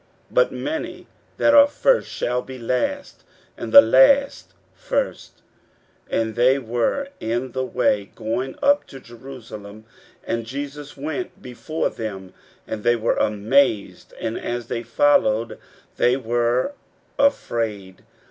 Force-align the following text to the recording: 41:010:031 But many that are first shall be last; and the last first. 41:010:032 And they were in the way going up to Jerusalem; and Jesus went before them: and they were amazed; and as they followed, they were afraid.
41:010:031 0.33 0.33
But 0.33 0.51
many 0.51 1.07
that 1.37 1.53
are 1.53 1.67
first 1.67 2.09
shall 2.09 2.41
be 2.41 2.57
last; 2.57 3.23
and 3.55 3.71
the 3.71 3.83
last 3.83 4.55
first. 4.73 5.43
41:010:032 6.09 6.21
And 6.21 6.35
they 6.35 6.57
were 6.57 7.09
in 7.19 7.51
the 7.51 7.63
way 7.65 8.09
going 8.15 8.55
up 8.63 8.87
to 8.87 8.99
Jerusalem; 8.99 9.85
and 10.25 10.47
Jesus 10.47 10.97
went 10.97 11.39
before 11.39 11.91
them: 11.91 12.33
and 12.65 12.83
they 12.83 12.95
were 12.95 13.17
amazed; 13.17 14.15
and 14.19 14.39
as 14.39 14.69
they 14.69 14.81
followed, 14.81 15.59
they 15.97 16.17
were 16.17 16.73
afraid. 17.19 18.03